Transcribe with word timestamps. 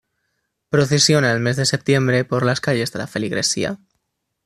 Procesiona 0.69 1.31
el 1.31 1.41
mes 1.41 1.57
de 1.57 1.67
septiembre 1.67 2.25
por 2.25 2.43
las 2.43 2.59
calles 2.59 2.91
de 2.91 2.97
la 2.97 3.05
feligresía. 3.05 3.77